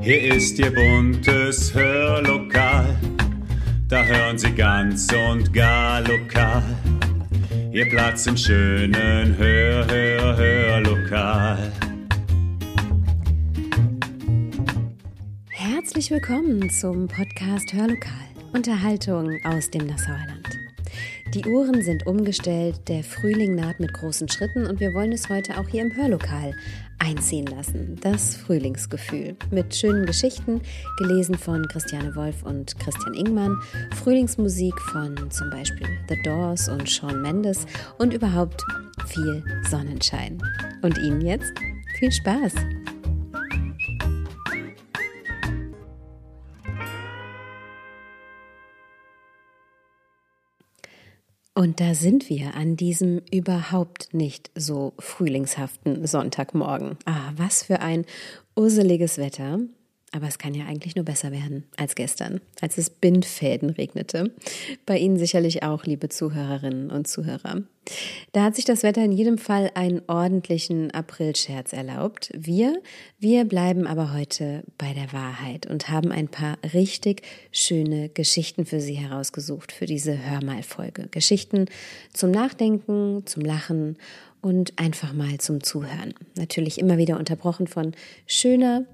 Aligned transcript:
Hier 0.00 0.34
ist 0.34 0.58
Ihr 0.58 0.74
buntes 0.74 1.72
Hörlokal, 1.72 2.96
da 3.88 4.04
hören 4.04 4.36
Sie 4.36 4.50
ganz 4.50 5.06
und 5.12 5.52
gar 5.52 6.00
lokal. 6.00 6.62
Ihr 7.70 7.88
Platz 7.88 8.26
im 8.26 8.36
schönen 8.36 9.36
Hör, 9.36 9.86
Hör, 9.86 10.36
Hörlokal. 10.36 11.72
Herzlich 15.50 16.10
willkommen 16.10 16.68
zum 16.70 17.06
Podcast 17.06 17.72
Hörlokal. 17.72 18.12
Unterhaltung 18.52 19.38
aus 19.44 19.70
dem 19.70 19.86
Nassauerland. 19.86 20.48
Die 21.34 21.44
Uhren 21.44 21.82
sind 21.82 22.06
umgestellt, 22.06 22.88
der 22.88 23.04
Frühling 23.04 23.54
naht 23.54 23.78
mit 23.78 23.92
großen 23.92 24.28
Schritten 24.28 24.66
und 24.66 24.80
wir 24.80 24.94
wollen 24.94 25.12
es 25.12 25.28
heute 25.28 25.58
auch 25.58 25.68
hier 25.68 25.82
im 25.82 25.94
Hörlokal 25.94 26.54
einziehen 26.98 27.46
lassen. 27.46 27.96
Das 28.00 28.36
Frühlingsgefühl 28.36 29.36
mit 29.50 29.74
schönen 29.74 30.06
Geschichten, 30.06 30.60
gelesen 30.98 31.36
von 31.36 31.66
Christiane 31.68 32.14
Wolf 32.16 32.42
und 32.42 32.78
Christian 32.78 33.14
Ingmann, 33.14 33.56
Frühlingsmusik 33.94 34.78
von 34.92 35.30
zum 35.30 35.50
Beispiel 35.50 35.88
The 36.08 36.16
Doors 36.24 36.68
und 36.68 36.88
Sean 36.88 37.22
Mendes 37.22 37.66
und 37.98 38.14
überhaupt 38.14 38.62
viel 39.06 39.44
Sonnenschein. 39.68 40.42
Und 40.82 40.98
Ihnen 40.98 41.20
jetzt 41.20 41.52
viel 41.98 42.12
Spaß! 42.12 42.54
Und 51.58 51.80
da 51.80 51.94
sind 51.94 52.28
wir 52.28 52.54
an 52.54 52.76
diesem 52.76 53.22
überhaupt 53.32 54.12
nicht 54.12 54.50
so 54.54 54.92
frühlingshaften 54.98 56.06
Sonntagmorgen. 56.06 56.98
Ah, 57.06 57.32
was 57.34 57.62
für 57.62 57.80
ein 57.80 58.04
urseliges 58.54 59.16
Wetter. 59.16 59.60
Aber 60.12 60.28
es 60.28 60.38
kann 60.38 60.54
ja 60.54 60.66
eigentlich 60.66 60.94
nur 60.94 61.04
besser 61.04 61.32
werden 61.32 61.64
als 61.76 61.94
gestern, 61.94 62.40
als 62.60 62.78
es 62.78 62.90
Bindfäden 62.90 63.70
regnete. 63.70 64.32
Bei 64.86 64.96
Ihnen 64.98 65.18
sicherlich 65.18 65.62
auch, 65.62 65.84
liebe 65.84 66.08
Zuhörerinnen 66.08 66.90
und 66.90 67.08
Zuhörer. 67.08 67.62
Da 68.32 68.44
hat 68.44 68.56
sich 68.56 68.64
das 68.64 68.82
Wetter 68.82 69.04
in 69.04 69.12
jedem 69.12 69.36
Fall 69.38 69.70
einen 69.74 70.02
ordentlichen 70.06 70.90
Aprilscherz 70.92 71.72
erlaubt. 71.72 72.30
Wir, 72.36 72.80
wir 73.18 73.44
bleiben 73.44 73.86
aber 73.86 74.12
heute 74.12 74.62
bei 74.78 74.92
der 74.92 75.12
Wahrheit 75.12 75.66
und 75.66 75.88
haben 75.88 76.12
ein 76.12 76.28
paar 76.28 76.56
richtig 76.72 77.22
schöne 77.52 78.08
Geschichten 78.08 78.64
für 78.64 78.80
Sie 78.80 78.94
herausgesucht 78.94 79.72
für 79.72 79.86
diese 79.86 80.18
Hörmalfolge. 80.18 81.08
Geschichten 81.10 81.66
zum 82.12 82.30
Nachdenken, 82.30 83.22
zum 83.26 83.44
Lachen 83.44 83.96
und 84.40 84.78
einfach 84.78 85.12
mal 85.12 85.38
zum 85.38 85.62
Zuhören. 85.62 86.14
Natürlich 86.36 86.78
immer 86.78 86.98
wieder 86.98 87.18
unterbrochen 87.18 87.66
von 87.66 87.92
schöner, 88.26 88.84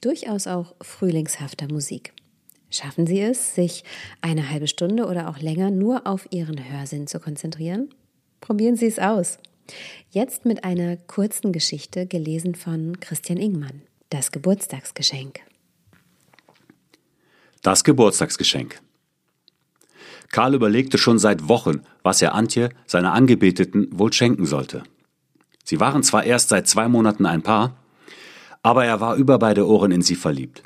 durchaus 0.00 0.46
auch 0.46 0.74
frühlingshafter 0.80 1.68
Musik. 1.68 2.12
Schaffen 2.70 3.06
Sie 3.06 3.20
es, 3.20 3.54
sich 3.54 3.84
eine 4.20 4.50
halbe 4.50 4.66
Stunde 4.66 5.06
oder 5.06 5.28
auch 5.28 5.38
länger 5.38 5.70
nur 5.70 6.06
auf 6.06 6.26
Ihren 6.30 6.70
Hörsinn 6.70 7.06
zu 7.06 7.20
konzentrieren? 7.20 7.90
Probieren 8.40 8.76
Sie 8.76 8.86
es 8.86 8.98
aus. 8.98 9.38
Jetzt 10.10 10.44
mit 10.44 10.64
einer 10.64 10.96
kurzen 10.96 11.52
Geschichte 11.52 12.06
gelesen 12.06 12.54
von 12.54 13.00
Christian 13.00 13.38
Ingmann. 13.38 13.82
Das 14.10 14.30
Geburtstagsgeschenk. 14.32 15.40
Das 17.62 17.82
Geburtstagsgeschenk. 17.82 18.80
Karl 20.30 20.54
überlegte 20.54 20.98
schon 20.98 21.18
seit 21.18 21.48
Wochen, 21.48 21.82
was 22.02 22.20
er 22.22 22.34
Antje, 22.34 22.70
seiner 22.86 23.12
Angebeteten, 23.12 23.88
wohl 23.92 24.12
schenken 24.12 24.46
sollte. 24.46 24.82
Sie 25.64 25.80
waren 25.80 26.02
zwar 26.02 26.24
erst 26.24 26.50
seit 26.50 26.68
zwei 26.68 26.88
Monaten 26.88 27.26
ein 27.26 27.42
Paar, 27.42 27.76
aber 28.66 28.84
er 28.84 29.00
war 29.00 29.14
über 29.14 29.38
beide 29.38 29.64
Ohren 29.64 29.92
in 29.92 30.02
sie 30.02 30.16
verliebt. 30.16 30.64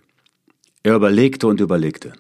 Er 0.83 0.95
überlegte 0.95 1.47
und 1.47 1.61
überlegte. 1.61 2.15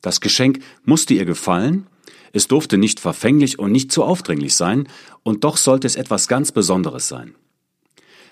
Das 0.00 0.22
Geschenk 0.22 0.60
musste 0.86 1.12
ihr 1.12 1.26
gefallen, 1.26 1.86
es 2.32 2.48
durfte 2.48 2.78
nicht 2.78 3.00
verfänglich 3.00 3.58
und 3.58 3.70
nicht 3.70 3.92
zu 3.92 4.02
aufdringlich 4.02 4.54
sein, 4.54 4.88
und 5.22 5.44
doch 5.44 5.58
sollte 5.58 5.86
es 5.86 5.96
etwas 5.96 6.26
ganz 6.26 6.52
Besonderes 6.52 7.06
sein. 7.06 7.34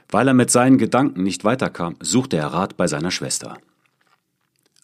Weil 0.08 0.28
er 0.28 0.32
mit 0.32 0.50
seinen 0.50 0.78
Gedanken 0.78 1.24
nicht 1.24 1.44
weiterkam, 1.44 1.96
suchte 2.00 2.38
er 2.38 2.54
Rat 2.54 2.78
bei 2.78 2.86
seiner 2.86 3.10
Schwester. 3.10 3.58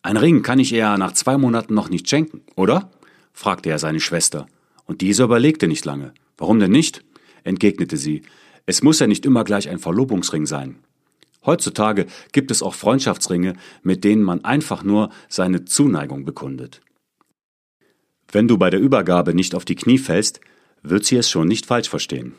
Ein 0.03 0.19
Ring 0.19 0.43
kann 0.43 0.59
ich 0.59 0.75
ihr 0.75 0.99
nach 0.99 1.13
zwei 1.13 1.39
Monaten 1.39 1.73
noch 1.73 1.89
nicht 1.89 2.07
schenken, 2.11 2.43
oder? 2.55 2.91
fragte 3.33 3.71
er 3.71 3.79
seine 3.79 4.01
Schwester, 4.01 4.47
und 4.85 5.01
diese 5.01 5.23
überlegte 5.23 5.69
nicht 5.69 5.87
lange. 5.87 6.13
Warum 6.37 6.61
denn 6.61 6.71
nicht? 6.71 7.03
entgegnete 7.45 7.97
sie. 7.97 8.21
Es 8.67 8.83
muss 8.83 8.99
ja 8.99 9.07
nicht 9.07 9.25
immer 9.25 9.45
gleich 9.45 9.71
ein 9.71 9.79
Verlobungsring 9.79 10.45
sein. 10.45 10.77
Heutzutage 11.47 12.07
gibt 12.33 12.51
es 12.51 12.63
auch 12.63 12.75
Freundschaftsringe, 12.75 13.55
mit 13.83 14.05
denen 14.05 14.23
man 14.23 14.45
einfach 14.45 14.83
nur 14.83 15.11
seine 15.29 15.65
Zuneigung 15.65 16.25
bekundet. 16.25 16.81
Wenn 18.31 18.49
du 18.49 18.59
bei 18.59 18.71
der 18.71 18.81
Übergabe 18.81 19.35
nicht 19.35 19.55
auf 19.55 19.65
die 19.65 19.77
Knie 19.77 19.99
fällst, 19.99 20.41
wird 20.83 21.05
sie 21.05 21.17
es 21.17 21.31
schon 21.31 21.47
nicht 21.47 21.67
falsch 21.67 21.89
verstehen. 21.89 22.35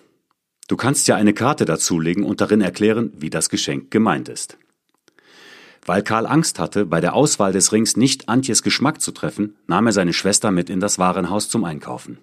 Du 0.67 0.75
kannst 0.75 1.07
ja 1.07 1.15
eine 1.15 1.33
Karte 1.33 1.65
dazulegen 1.65 2.23
und 2.23 2.41
darin 2.41 2.61
erklären, 2.61 3.13
wie 3.17 3.29
das 3.29 3.49
Geschenk 3.49 3.91
gemeint 3.91 4.29
ist. 4.29 4.57
Weil 5.85 6.01
Karl 6.01 6.25
Angst 6.25 6.57
hatte, 6.57 6.87
bei 6.87 6.99
der 6.99 7.13
Auswahl 7.13 7.53
des 7.53 7.71
Rings 7.71 7.95
nicht 7.95 8.27
Antjes 8.27 8.63
Geschmack 8.63 9.01
zu 9.01 9.11
treffen, 9.11 9.55
nahm 9.67 9.85
er 9.85 9.93
seine 9.93 10.13
Schwester 10.13 10.49
mit 10.49 10.71
in 10.71 10.79
das 10.79 10.97
Warenhaus 10.97 11.47
zum 11.47 11.63
Einkaufen. 11.63 12.17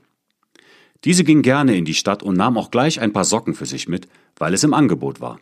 Diese 1.04 1.22
ging 1.22 1.42
gerne 1.42 1.76
in 1.76 1.84
die 1.84 1.94
Stadt 1.94 2.22
und 2.24 2.36
nahm 2.36 2.58
auch 2.58 2.72
gleich 2.72 3.00
ein 3.00 3.12
paar 3.12 3.24
Socken 3.24 3.54
für 3.54 3.66
sich 3.66 3.88
mit, 3.88 4.08
weil 4.36 4.54
es 4.54 4.64
im 4.64 4.74
Angebot 4.74 5.20
war. 5.20 5.38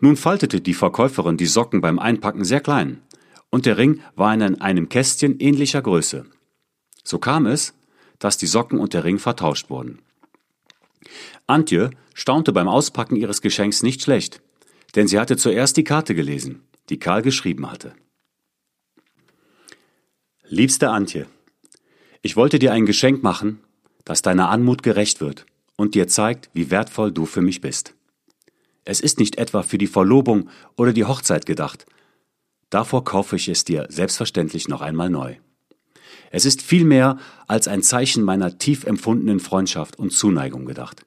Nun 0.00 0.16
faltete 0.16 0.60
die 0.60 0.74
Verkäuferin 0.74 1.36
die 1.36 1.46
Socken 1.46 1.80
beim 1.80 1.98
Einpacken 1.98 2.44
sehr 2.44 2.60
klein, 2.60 3.02
und 3.50 3.66
der 3.66 3.78
Ring 3.78 4.00
war 4.16 4.32
in 4.34 4.60
einem 4.60 4.88
Kästchen 4.88 5.38
ähnlicher 5.38 5.82
Größe. 5.82 6.24
So 7.04 7.18
kam 7.18 7.46
es, 7.46 7.74
dass 8.18 8.38
die 8.38 8.46
Socken 8.46 8.78
und 8.78 8.94
der 8.94 9.04
Ring 9.04 9.18
vertauscht 9.18 9.70
wurden. 9.70 10.00
Antje 11.46 11.90
staunte 12.14 12.52
beim 12.52 12.68
Auspacken 12.68 13.16
ihres 13.16 13.42
Geschenks 13.42 13.82
nicht 13.82 14.02
schlecht, 14.02 14.40
denn 14.94 15.08
sie 15.08 15.18
hatte 15.18 15.36
zuerst 15.36 15.76
die 15.76 15.84
Karte 15.84 16.14
gelesen, 16.14 16.62
die 16.88 16.98
Karl 16.98 17.22
geschrieben 17.22 17.70
hatte. 17.70 17.94
Liebste 20.48 20.90
Antje, 20.90 21.26
ich 22.22 22.36
wollte 22.36 22.58
dir 22.58 22.72
ein 22.72 22.86
Geschenk 22.86 23.22
machen, 23.22 23.60
das 24.04 24.22
deiner 24.22 24.48
Anmut 24.48 24.82
gerecht 24.82 25.20
wird 25.20 25.46
und 25.76 25.94
dir 25.94 26.08
zeigt, 26.08 26.50
wie 26.52 26.70
wertvoll 26.70 27.12
du 27.12 27.26
für 27.26 27.40
mich 27.40 27.60
bist. 27.60 27.94
Es 28.90 28.98
ist 28.98 29.20
nicht 29.20 29.38
etwa 29.38 29.62
für 29.62 29.78
die 29.78 29.86
Verlobung 29.86 30.48
oder 30.76 30.92
die 30.92 31.04
Hochzeit 31.04 31.46
gedacht. 31.46 31.86
Davor 32.70 33.04
kaufe 33.04 33.36
ich 33.36 33.46
es 33.46 33.62
dir 33.62 33.86
selbstverständlich 33.88 34.66
noch 34.66 34.80
einmal 34.80 35.08
neu. 35.08 35.36
Es 36.32 36.44
ist 36.44 36.60
viel 36.60 36.84
mehr 36.84 37.16
als 37.46 37.68
ein 37.68 37.84
Zeichen 37.84 38.24
meiner 38.24 38.58
tief 38.58 38.82
empfundenen 38.82 39.38
Freundschaft 39.38 39.96
und 39.96 40.12
Zuneigung 40.12 40.64
gedacht. 40.64 41.04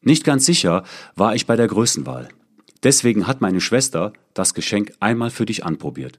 Nicht 0.00 0.24
ganz 0.24 0.44
sicher 0.44 0.82
war 1.14 1.36
ich 1.36 1.46
bei 1.46 1.54
der 1.54 1.68
Größenwahl. 1.68 2.30
Deswegen 2.82 3.28
hat 3.28 3.40
meine 3.40 3.60
Schwester 3.60 4.12
das 4.34 4.52
Geschenk 4.52 4.92
einmal 4.98 5.30
für 5.30 5.46
dich 5.46 5.64
anprobiert. 5.64 6.18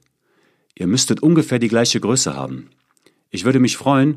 Ihr 0.74 0.86
müsstet 0.86 1.22
ungefähr 1.22 1.58
die 1.58 1.68
gleiche 1.68 2.00
Größe 2.00 2.34
haben. 2.34 2.70
Ich 3.28 3.44
würde 3.44 3.60
mich 3.60 3.76
freuen, 3.76 4.16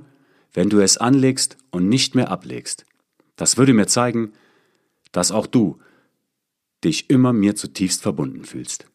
wenn 0.54 0.70
du 0.70 0.80
es 0.80 0.96
anlegst 0.96 1.58
und 1.72 1.90
nicht 1.90 2.16
mehr 2.16 2.32
ablegst. 2.32 2.86
Das 3.36 3.58
würde 3.58 3.74
mir 3.74 3.88
zeigen, 3.88 4.32
dass 5.12 5.34
auch 5.34 5.46
du 5.46 5.82
dich 6.84 7.10
immer 7.10 7.34
mir 7.34 7.56
zutiefst 7.56 8.02
verbunden 8.02 8.46
fühlst. 8.46 8.88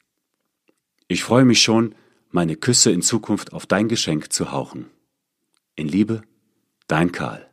Ich 1.09 1.25
freue 1.25 1.45
mich 1.45 1.63
schon, 1.63 1.95
meine 2.31 2.57
Küsse 2.57 2.91
in 2.91 3.03
Zukunft 3.03 3.53
auf 3.53 3.67
dein 3.67 3.89
Geschenk 3.89 4.33
zu 4.33 4.53
hauchen. 4.53 4.87
In 5.77 5.89
Liebe, 5.89 6.23
dein 6.87 7.13
Karl. 7.13 7.49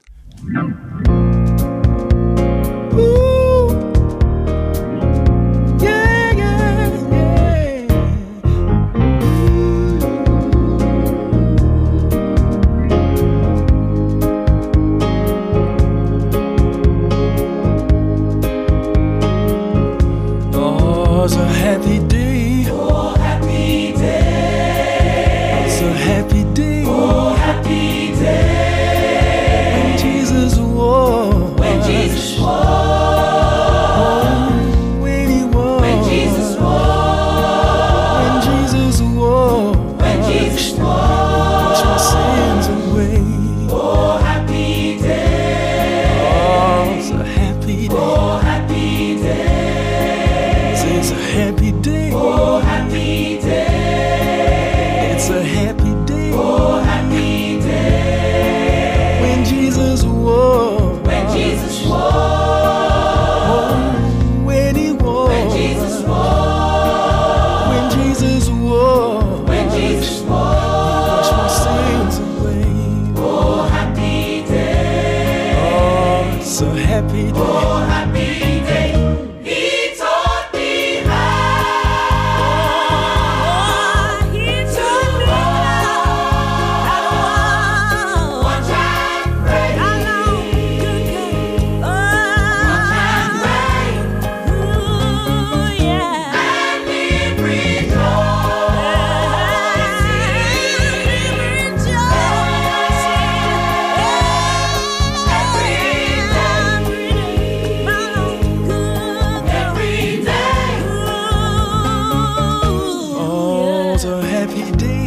every 114.65 114.77
day. 114.77 115.04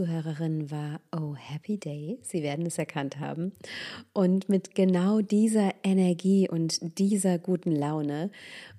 Zuhörerinnen, 0.00 0.70
war 0.70 1.02
Oh 1.14 1.34
Happy 1.36 1.76
Day. 1.76 2.18
Sie 2.22 2.42
werden 2.42 2.64
es 2.64 2.78
erkannt 2.78 3.20
haben. 3.20 3.52
Und 4.14 4.48
mit 4.48 4.74
genau 4.74 5.20
dieser 5.20 5.74
Energie 5.82 6.48
und 6.48 6.98
dieser 6.98 7.38
guten 7.38 7.70
Laune 7.70 8.30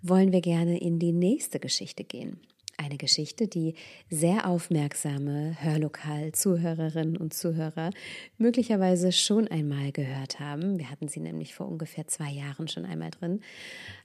wollen 0.01 0.31
wir 0.31 0.41
gerne 0.41 0.81
in 0.81 0.97
die 0.97 1.11
nächste 1.11 1.59
Geschichte 1.59 2.03
gehen. 2.03 2.39
Eine 2.77 2.97
Geschichte, 2.97 3.47
die 3.47 3.75
sehr 4.09 4.47
aufmerksame 4.47 5.55
Hörlokal-Zuhörerinnen 5.61 7.17
und 7.17 7.35
Zuhörer 7.35 7.91
möglicherweise 8.39 9.11
schon 9.11 9.47
einmal 9.47 9.91
gehört 9.91 10.39
haben. 10.39 10.79
Wir 10.79 10.89
hatten 10.89 11.07
sie 11.07 11.19
nämlich 11.19 11.53
vor 11.53 11.67
ungefähr 11.67 12.07
zwei 12.07 12.31
Jahren 12.31 12.67
schon 12.67 12.85
einmal 12.85 13.11
drin. 13.11 13.41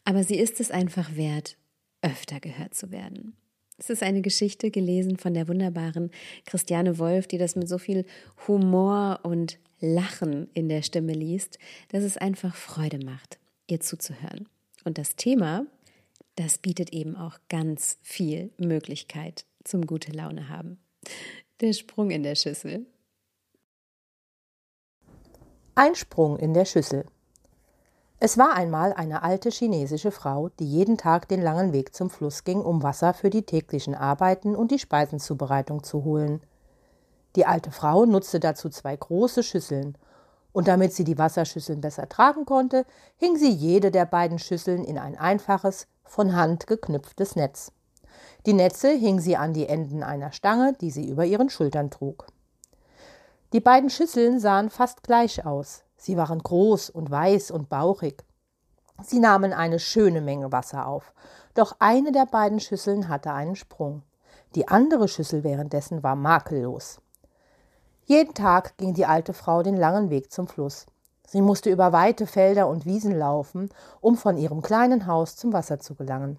Aber 0.04 0.22
sie 0.22 0.36
ist 0.36 0.60
es 0.60 0.70
einfach 0.70 1.16
wert, 1.16 1.56
öfter 2.02 2.40
gehört 2.40 2.74
zu 2.74 2.90
werden. 2.90 3.38
Es 3.78 3.90
ist 3.90 4.02
eine 4.02 4.22
Geschichte 4.22 4.70
gelesen 4.70 5.18
von 5.18 5.34
der 5.34 5.48
wunderbaren 5.48 6.10
Christiane 6.46 6.98
Wolf, 6.98 7.26
die 7.26 7.38
das 7.38 7.56
mit 7.56 7.68
so 7.68 7.78
viel 7.78 8.06
Humor 8.46 9.20
und 9.22 9.58
Lachen 9.80 10.48
in 10.54 10.68
der 10.68 10.82
Stimme 10.82 11.12
liest, 11.12 11.58
dass 11.90 12.02
es 12.02 12.16
einfach 12.16 12.54
Freude 12.54 13.04
macht, 13.04 13.38
ihr 13.66 13.80
zuzuhören. 13.80 14.48
Und 14.84 14.96
das 14.96 15.16
Thema, 15.16 15.66
das 16.36 16.58
bietet 16.58 16.92
eben 16.92 17.16
auch 17.16 17.38
ganz 17.48 17.98
viel 18.02 18.50
Möglichkeit 18.56 19.44
zum 19.64 19.86
gute 19.86 20.12
Laune 20.12 20.48
haben. 20.48 20.78
Der 21.60 21.74
Sprung 21.74 22.10
in 22.10 22.22
der 22.22 22.34
Schüssel. 22.34 22.86
Ein 25.74 25.94
Sprung 25.94 26.38
in 26.38 26.54
der 26.54 26.64
Schüssel. 26.64 27.04
Es 28.18 28.38
war 28.38 28.54
einmal 28.54 28.94
eine 28.94 29.22
alte 29.22 29.50
chinesische 29.50 30.10
Frau, 30.10 30.48
die 30.58 30.64
jeden 30.64 30.96
Tag 30.96 31.28
den 31.28 31.42
langen 31.42 31.74
Weg 31.74 31.94
zum 31.94 32.08
Fluss 32.08 32.44
ging, 32.44 32.62
um 32.62 32.82
Wasser 32.82 33.12
für 33.12 33.28
die 33.28 33.42
täglichen 33.42 33.94
Arbeiten 33.94 34.56
und 34.56 34.70
die 34.70 34.78
Speisenzubereitung 34.78 35.84
zu 35.84 36.02
holen. 36.04 36.40
Die 37.36 37.44
alte 37.44 37.70
Frau 37.70 38.06
nutzte 38.06 38.40
dazu 38.40 38.70
zwei 38.70 38.96
große 38.96 39.42
Schüsseln, 39.42 39.98
und 40.52 40.68
damit 40.68 40.94
sie 40.94 41.04
die 41.04 41.18
Wasserschüsseln 41.18 41.82
besser 41.82 42.08
tragen 42.08 42.46
konnte, 42.46 42.86
hing 43.18 43.36
sie 43.36 43.50
jede 43.50 43.90
der 43.90 44.06
beiden 44.06 44.38
Schüsseln 44.38 44.84
in 44.84 44.96
ein 44.96 45.18
einfaches, 45.18 45.86
von 46.02 46.34
Hand 46.34 46.66
geknüpftes 46.66 47.36
Netz. 47.36 47.72
Die 48.46 48.54
Netze 48.54 48.88
hing 48.88 49.20
sie 49.20 49.36
an 49.36 49.52
die 49.52 49.68
Enden 49.68 50.02
einer 50.02 50.32
Stange, 50.32 50.72
die 50.80 50.90
sie 50.90 51.06
über 51.06 51.26
ihren 51.26 51.50
Schultern 51.50 51.90
trug. 51.90 52.26
Die 53.52 53.60
beiden 53.60 53.90
Schüsseln 53.90 54.40
sahen 54.40 54.70
fast 54.70 55.02
gleich 55.02 55.44
aus. 55.44 55.82
Sie 56.06 56.16
waren 56.16 56.38
groß 56.38 56.90
und 56.90 57.10
weiß 57.10 57.50
und 57.50 57.68
bauchig. 57.68 58.24
Sie 59.02 59.18
nahmen 59.18 59.52
eine 59.52 59.80
schöne 59.80 60.20
Menge 60.20 60.52
Wasser 60.52 60.86
auf, 60.86 61.12
doch 61.54 61.74
eine 61.80 62.12
der 62.12 62.26
beiden 62.26 62.60
Schüsseln 62.60 63.08
hatte 63.08 63.32
einen 63.32 63.56
Sprung. 63.56 64.04
Die 64.54 64.68
andere 64.68 65.08
Schüssel 65.08 65.42
währenddessen 65.42 66.04
war 66.04 66.14
makellos. 66.14 67.00
Jeden 68.04 68.34
Tag 68.34 68.76
ging 68.76 68.94
die 68.94 69.04
alte 69.04 69.32
Frau 69.32 69.64
den 69.64 69.76
langen 69.76 70.08
Weg 70.08 70.30
zum 70.30 70.46
Fluss. 70.46 70.86
Sie 71.26 71.42
musste 71.42 71.70
über 71.70 71.92
weite 71.92 72.28
Felder 72.28 72.68
und 72.68 72.86
Wiesen 72.86 73.18
laufen, 73.18 73.68
um 74.00 74.16
von 74.16 74.38
ihrem 74.38 74.62
kleinen 74.62 75.08
Haus 75.08 75.34
zum 75.34 75.52
Wasser 75.52 75.80
zu 75.80 75.96
gelangen. 75.96 76.38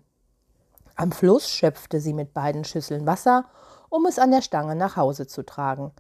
Am 0.95 1.11
Fluss 1.11 1.49
schöpfte 1.49 1.99
sie 1.99 2.13
mit 2.13 2.33
beiden 2.33 2.63
Schüsseln 2.63 3.05
Wasser, 3.05 3.43
um 3.89 4.05
es 4.05 4.17
an 4.17 4.31
der 4.31 4.41
Stange 4.41 4.77
nach 4.77 4.95
Hause 4.95 5.27
zu 5.27 5.45
tragen. 5.45 5.91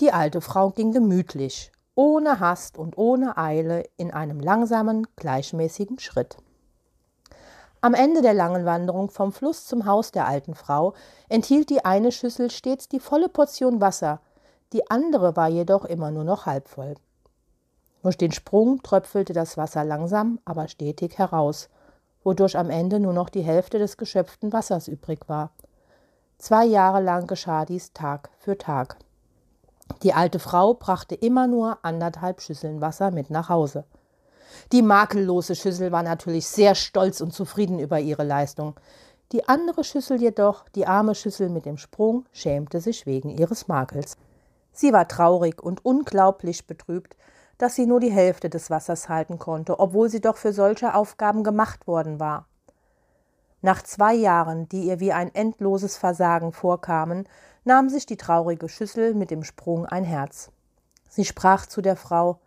Die 0.00 0.12
alte 0.12 0.42
Frau 0.42 0.68
ging 0.68 0.92
gemütlich, 0.92 1.72
ohne 1.94 2.40
Hast 2.40 2.78
und 2.78 2.98
ohne 2.98 3.36
Eile, 3.36 3.84
in 3.96 4.10
einem 4.10 4.40
langsamen, 4.40 5.06
gleichmäßigen 5.16 5.98
Schritt. 5.98 6.36
Am 7.80 7.94
Ende 7.94 8.22
der 8.22 8.34
langen 8.34 8.64
Wanderung 8.64 9.10
vom 9.10 9.32
Fluss 9.32 9.66
zum 9.66 9.84
Haus 9.84 10.10
der 10.10 10.26
alten 10.26 10.54
Frau 10.54 10.94
enthielt 11.28 11.70
die 11.70 11.84
eine 11.84 12.12
Schüssel 12.12 12.50
stets 12.50 12.88
die 12.88 13.00
volle 13.00 13.28
Portion 13.28 13.80
Wasser, 13.80 14.20
die 14.72 14.90
andere 14.90 15.36
war 15.36 15.48
jedoch 15.48 15.84
immer 15.84 16.10
nur 16.10 16.24
noch 16.24 16.46
halb 16.46 16.68
voll. 16.68 16.94
Durch 18.02 18.18
den 18.18 18.32
Sprung 18.32 18.82
tröpfelte 18.82 19.32
das 19.32 19.56
Wasser 19.56 19.84
langsam, 19.84 20.38
aber 20.44 20.68
stetig 20.68 21.18
heraus, 21.18 21.68
wodurch 22.22 22.58
am 22.58 22.70
Ende 22.70 23.00
nur 23.00 23.12
noch 23.12 23.28
die 23.28 23.42
Hälfte 23.42 23.78
des 23.78 23.96
geschöpften 23.96 24.52
Wassers 24.52 24.88
übrig 24.88 25.28
war. 25.28 25.50
Zwei 26.38 26.64
Jahre 26.64 27.00
lang 27.00 27.26
geschah 27.26 27.64
dies 27.64 27.92
Tag 27.92 28.30
für 28.38 28.58
Tag. 28.58 28.96
Die 30.02 30.12
alte 30.12 30.38
Frau 30.38 30.74
brachte 30.74 31.14
immer 31.14 31.46
nur 31.46 31.78
anderthalb 31.82 32.40
Schüsseln 32.40 32.80
Wasser 32.80 33.10
mit 33.10 33.30
nach 33.30 33.48
Hause. 33.48 33.84
Die 34.72 34.82
makellose 34.82 35.54
Schüssel 35.54 35.92
war 35.92 36.02
natürlich 36.02 36.46
sehr 36.46 36.74
stolz 36.74 37.20
und 37.20 37.32
zufrieden 37.32 37.78
über 37.78 38.00
ihre 38.00 38.24
Leistung. 38.24 38.74
Die 39.32 39.48
andere 39.48 39.84
Schüssel 39.84 40.20
jedoch, 40.20 40.68
die 40.70 40.86
arme 40.86 41.14
Schüssel 41.14 41.48
mit 41.48 41.66
dem 41.66 41.78
Sprung, 41.78 42.24
schämte 42.32 42.80
sich 42.80 43.06
wegen 43.06 43.30
ihres 43.30 43.68
Makels. 43.68 44.16
Sie 44.72 44.92
war 44.92 45.08
traurig 45.08 45.62
und 45.62 45.84
unglaublich 45.84 46.66
betrübt, 46.66 47.16
dass 47.58 47.74
sie 47.74 47.86
nur 47.86 48.00
die 48.00 48.12
Hälfte 48.12 48.50
des 48.50 48.70
Wassers 48.70 49.08
halten 49.08 49.38
konnte, 49.38 49.78
obwohl 49.78 50.08
sie 50.08 50.20
doch 50.20 50.36
für 50.36 50.52
solche 50.52 50.94
Aufgaben 50.94 51.44
gemacht 51.44 51.86
worden 51.86 52.20
war. 52.20 52.46
Nach 53.64 53.82
zwei 53.82 54.12
Jahren, 54.12 54.68
die 54.68 54.88
ihr 54.88 55.00
wie 55.00 55.14
ein 55.14 55.34
endloses 55.34 55.96
Versagen 55.96 56.52
vorkamen, 56.52 57.26
nahm 57.64 57.88
sich 57.88 58.04
die 58.04 58.18
traurige 58.18 58.68
Schüssel 58.68 59.14
mit 59.14 59.30
dem 59.30 59.42
Sprung 59.42 59.86
ein 59.86 60.04
Herz. 60.04 60.50
Sie 61.08 61.24
sprach 61.24 61.64
zu 61.64 61.80
der 61.80 61.96
Frau 61.96 62.40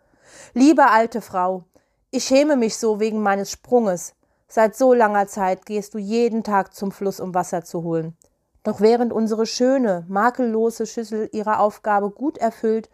Liebe 0.54 0.92
alte 0.92 1.22
Frau, 1.22 1.64
ich 2.12 2.26
schäme 2.26 2.56
mich 2.56 2.78
so 2.78 3.00
wegen 3.00 3.20
meines 3.20 3.50
Sprunges. 3.50 4.14
Seit 4.48 4.76
so 4.76 4.94
langer 4.94 5.26
Zeit 5.26 5.66
gehst 5.66 5.96
du 5.96 5.98
jeden 5.98 6.44
Tag 6.44 6.76
zum 6.76 6.92
Fluss, 6.92 7.20
um 7.20 7.34
Wasser 7.34 7.64
zu 7.64 7.82
holen. 7.82 8.16
Doch 8.62 8.80
während 8.80 9.12
unsere 9.12 9.48
schöne, 9.48 10.06
makellose 10.08 10.86
Schüssel 10.86 11.32
ihre 11.32 11.58
Aufgabe 11.58 12.12
gut 12.12 12.38
erfüllt, 12.38 12.92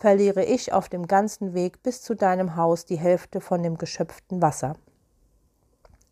verliere 0.00 0.42
ich 0.44 0.72
auf 0.72 0.88
dem 0.88 1.06
ganzen 1.06 1.54
Weg 1.54 1.84
bis 1.84 2.02
zu 2.02 2.16
deinem 2.16 2.56
Haus 2.56 2.84
die 2.84 2.98
Hälfte 2.98 3.40
von 3.40 3.62
dem 3.62 3.78
geschöpften 3.78 4.42
Wasser. 4.42 4.74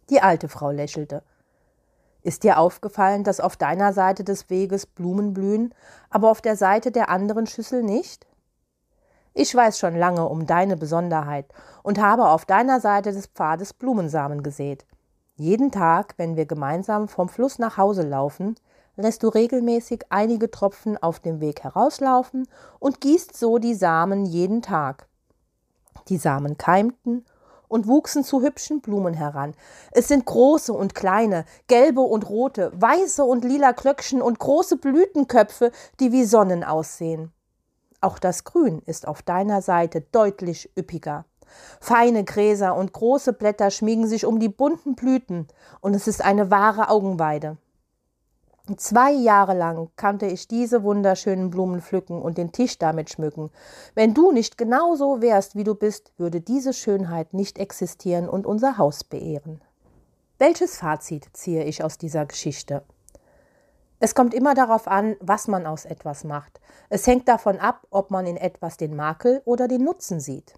Die 0.09 0.21
alte 0.21 0.49
Frau 0.49 0.71
lächelte. 0.71 1.25
Ist 2.23 2.43
dir 2.43 2.59
aufgefallen, 2.59 3.25
dass 3.25 3.41
auf 3.41 3.57
deiner 3.57 3.93
Seite 3.93 4.25
des 4.25 4.51
Weges 4.51 4.87
Blumen 4.87 5.33
blühen, 5.33 5.75
aber 6.11 6.31
auf 6.31 6.41
der 6.41 6.57
Seite 6.57 6.91
der 6.91 7.09
anderen 7.09 7.47
Schüssel 7.47 7.83
nicht? 7.83 8.27
Ich 9.35 9.55
weiß 9.55 9.79
schon 9.79 9.95
lange 9.95 10.29
um 10.29 10.47
deine 10.47 10.77
Besonderheit 10.77 11.47
und 11.85 12.01
habe 12.01 12.29
auf 12.29 12.45
deiner 12.45 12.81
Seite 12.81 13.13
des 13.13 13.27
Pfades 13.27 13.73
Blumensamen 13.73 14.43
gesät. 14.43 14.85
Jeden 15.37 15.71
Tag, 15.71 16.15
wenn 16.17 16.35
wir 16.35 16.47
gemeinsam 16.47 17.07
vom 17.07 17.29
Fluss 17.29 17.61
nach 17.61 17.77
Hause 17.77 18.03
laufen, 18.03 18.57
lässt 18.97 19.23
du 19.23 19.29
regelmäßig 19.29 20.07
einige 20.11 20.51
Tropfen 20.51 21.01
auf 21.01 21.21
dem 21.21 21.41
Weg 21.41 21.63
herauslaufen 21.63 22.49
und 22.81 23.01
gießt 23.01 23.37
so 23.37 23.59
die 23.59 23.75
Samen 23.75 24.27
jeden 24.27 24.61
Tag. 24.61 25.07
Die 26.09 26.17
Samen 26.17 26.59
keimten 26.59 27.25
und 27.69 27.87
wuchsen 27.87 28.25
zu 28.25 28.43
hübschen 28.43 28.81
Blumen 28.81 29.15
heran. 29.15 29.55
Es 29.93 30.09
sind 30.09 30.25
große 30.25 30.73
und 30.73 30.95
kleine, 30.95 31.45
gelbe 31.67 32.01
und 32.01 32.29
rote, 32.29 32.73
weiße 32.75 33.25
und 33.25 33.45
lila 33.45 33.73
Klöckchen 33.73 34.23
und 34.23 34.39
große 34.39 34.77
Blütenköpfe, 34.77 35.71
die 36.01 36.13
wie 36.13 36.25
Sonnen 36.25 36.65
aussehen. 36.65 37.33
Auch 38.01 38.19
das 38.19 38.45
Grün 38.45 38.81
ist 38.87 39.07
auf 39.09 39.23
deiner 39.23 39.63
Seite 39.63 40.01
deutlich 40.01 40.71
üppiger. 40.79 41.25
Feine 41.81 42.25
Gräser 42.25 42.77
und 42.77 42.93
große 42.93 43.33
Blätter 43.33 43.71
schmiegen 43.71 44.07
sich 44.07 44.27
um 44.27 44.39
die 44.39 44.49
bunten 44.49 44.95
Blüten, 44.95 45.49
und 45.81 45.95
es 45.95 46.07
ist 46.07 46.25
eine 46.25 46.51
wahre 46.51 46.91
Augenweide. 46.91 47.57
Zwei 48.77 49.13
Jahre 49.13 49.55
lang 49.55 49.89
konnte 49.97 50.27
ich 50.27 50.47
diese 50.47 50.83
wunderschönen 50.83 51.49
Blumen 51.49 51.81
pflücken 51.81 52.21
und 52.21 52.37
den 52.37 52.53
Tisch 52.53 52.79
damit 52.79 53.09
schmücken. 53.09 53.51
Wenn 53.95 54.13
du 54.13 54.31
nicht 54.31 54.59
genau 54.59 54.95
so 54.95 55.23
wärst, 55.23 55.57
wie 55.57 55.65
du 55.65 55.75
bist, 55.75 56.13
würde 56.19 56.43
diese 56.43 56.75
Schönheit 56.75 57.33
nicht 57.33 57.59
existieren 57.59 58.29
und 58.29 58.47
unser 58.47 58.77
Haus 58.77 59.05
beehren. 59.05 59.63
Welches 60.39 60.77
Fazit 60.77 61.29
ziehe 61.33 61.65
ich 61.65 61.83
aus 61.83 61.97
dieser 61.97 62.27
Geschichte? 62.27 62.83
Es 64.01 64.15
kommt 64.15 64.35
immer 64.35 64.55
darauf 64.55 64.87
an, 64.87 65.17
was 65.21 65.49
man 65.49 65.67
aus 65.67 65.85
etwas 65.87 66.25
macht. 66.25 66.61
Es 66.91 67.07
hängt 67.07 67.27
davon 67.27 67.59
ab, 67.59 67.87
ob 67.91 68.11
man 68.11 68.27
in 68.27 68.37
etwas 68.37 68.77
den 68.77 68.95
Makel 68.95 69.41
oder 69.47 69.67
den 69.67 69.83
Nutzen 69.83 70.21
sieht. 70.21 70.55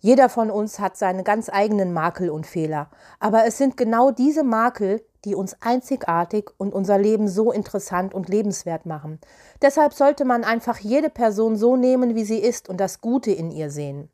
Jeder 0.00 0.28
von 0.28 0.50
uns 0.50 0.78
hat 0.78 0.96
seine 0.96 1.22
ganz 1.22 1.48
eigenen 1.48 1.92
Makel 1.92 2.30
und 2.30 2.46
Fehler, 2.46 2.90
aber 3.20 3.46
es 3.46 3.58
sind 3.58 3.76
genau 3.76 4.10
diese 4.10 4.42
Makel, 4.42 5.02
die 5.26 5.34
uns 5.34 5.56
einzigartig 5.60 6.50
und 6.56 6.72
unser 6.72 6.96
Leben 6.96 7.28
so 7.28 7.52
interessant 7.52 8.14
und 8.14 8.30
lebenswert 8.30 8.86
machen. 8.86 9.18
Deshalb 9.60 9.92
sollte 9.92 10.24
man 10.24 10.44
einfach 10.44 10.78
jede 10.78 11.10
Person 11.10 11.56
so 11.56 11.76
nehmen, 11.76 12.14
wie 12.14 12.24
sie 12.24 12.38
ist 12.38 12.68
und 12.68 12.78
das 12.78 13.00
Gute 13.00 13.32
in 13.32 13.50
ihr 13.50 13.70
sehen. 13.70 14.08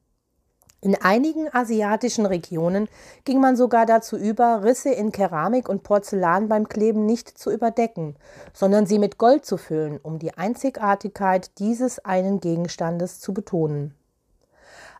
In 0.80 0.96
einigen 1.00 1.48
asiatischen 1.54 2.26
Regionen 2.26 2.88
ging 3.24 3.40
man 3.40 3.54
sogar 3.54 3.86
dazu 3.86 4.16
über, 4.16 4.64
Risse 4.64 4.90
in 4.90 5.12
Keramik 5.12 5.68
und 5.68 5.84
Porzellan 5.84 6.48
beim 6.48 6.68
Kleben 6.68 7.06
nicht 7.06 7.38
zu 7.38 7.52
überdecken, 7.52 8.16
sondern 8.52 8.86
sie 8.86 8.98
mit 8.98 9.16
Gold 9.16 9.44
zu 9.44 9.58
füllen, 9.58 10.00
um 10.02 10.18
die 10.18 10.34
Einzigartigkeit 10.36 11.56
dieses 11.60 12.04
einen 12.04 12.40
Gegenstandes 12.40 13.20
zu 13.20 13.32
betonen 13.32 13.94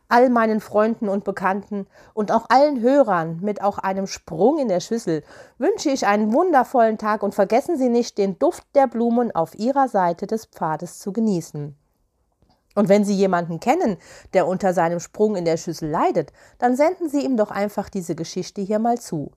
all 0.09 0.29
meinen 0.29 0.59
Freunden 0.59 1.09
und 1.09 1.23
Bekannten 1.23 1.87
und 2.13 2.31
auch 2.31 2.45
allen 2.49 2.81
Hörern 2.81 3.39
mit 3.41 3.61
auch 3.61 3.77
einem 3.77 4.07
Sprung 4.07 4.59
in 4.59 4.67
der 4.67 4.79
Schüssel 4.79 5.23
wünsche 5.57 5.89
ich 5.89 6.05
einen 6.05 6.33
wundervollen 6.33 6.97
Tag 6.97 7.23
und 7.23 7.33
vergessen 7.33 7.77
Sie 7.77 7.89
nicht, 7.89 8.17
den 8.17 8.37
Duft 8.39 8.63
der 8.75 8.87
Blumen 8.87 9.33
auf 9.33 9.55
Ihrer 9.55 9.87
Seite 9.87 10.27
des 10.27 10.45
Pfades 10.45 10.99
zu 10.99 11.13
genießen. 11.13 11.75
Und 12.75 12.89
wenn 12.89 13.03
Sie 13.05 13.13
jemanden 13.13 13.59
kennen, 13.59 13.97
der 14.33 14.47
unter 14.47 14.73
seinem 14.73 14.99
Sprung 14.99 15.35
in 15.35 15.45
der 15.45 15.57
Schüssel 15.57 15.89
leidet, 15.89 16.33
dann 16.57 16.75
senden 16.75 17.09
Sie 17.09 17.23
ihm 17.23 17.37
doch 17.37 17.51
einfach 17.51 17.89
diese 17.89 18.15
Geschichte 18.15 18.61
hier 18.61 18.79
mal 18.79 18.99
zu. 18.99 19.31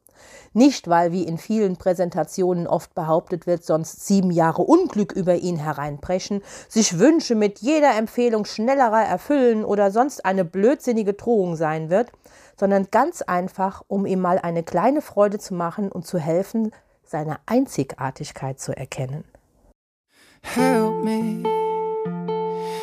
Nicht, 0.53 0.89
weil, 0.89 1.13
wie 1.13 1.25
in 1.25 1.39
vielen 1.39 1.77
Präsentationen 1.77 2.67
oft 2.67 2.95
behauptet 2.95 3.47
wird, 3.47 3.65
sonst 3.65 4.07
sieben 4.07 4.31
Jahre 4.31 4.63
Unglück 4.63 5.13
über 5.13 5.35
ihn 5.35 5.59
hereinbrechen, 5.59 6.43
sich 6.69 6.99
Wünsche 6.99 7.35
mit 7.35 7.59
jeder 7.61 7.95
Empfehlung 7.97 8.45
schnellerer 8.45 9.05
erfüllen 9.05 9.65
oder 9.65 9.91
sonst 9.91 10.25
eine 10.25 10.45
blödsinnige 10.45 11.13
Drohung 11.13 11.57
sein 11.57 11.91
wird, 11.91 12.11
sondern 12.59 12.89
ganz 12.91 13.23
einfach, 13.23 13.83
um 13.89 14.07
ihm 14.07 14.21
mal 14.21 14.39
eine 14.39 14.63
kleine 14.63 15.03
Freude 15.03 15.39
zu 15.39 15.55
machen 15.55 15.93
und 15.93 16.07
zu 16.07 16.19
helfen, 16.19 16.73
seine 17.05 17.39
Einzigartigkeit 17.47 18.59
zu 18.59 18.77
erkennen. 18.77 19.25
Help 20.43 21.05
me. 21.05 21.66